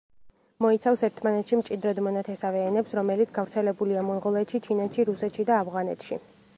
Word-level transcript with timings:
მოიცავს 0.63 1.03
ერთმანეთში 1.07 1.59
მჭიდროდ 1.59 2.01
მონათესავე 2.07 2.65
ენებს, 2.71 2.97
რომელიც 3.01 3.37
გავრცელებულია 3.39 4.07
მონღოლეთში, 4.11 4.67
ჩინეთში, 4.69 5.11
რუსეთში 5.13 5.51
და 5.53 5.65
ავღანეთში. 5.65 6.25